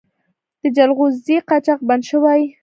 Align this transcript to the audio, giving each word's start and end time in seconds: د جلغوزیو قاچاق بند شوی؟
د 0.61 0.63
جلغوزیو 0.77 1.45
قاچاق 1.49 1.79
بند 1.87 2.03
شوی؟ 2.09 2.41